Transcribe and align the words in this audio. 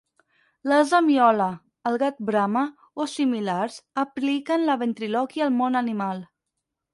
“L'ase 0.69 0.99
miola”, 1.09 1.49
“el 1.91 1.97
gat 2.03 2.17
brama” 2.29 2.63
o 3.05 3.07
similars 3.13 3.77
apliquen 4.05 4.67
la 4.71 4.79
ventrilòquia 4.85 5.47
al 5.51 5.55
món 5.61 5.83
animal. 5.85 6.27